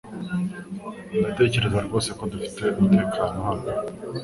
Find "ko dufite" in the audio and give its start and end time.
2.17-2.63